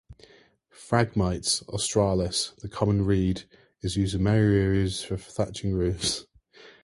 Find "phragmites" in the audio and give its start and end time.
0.73-1.61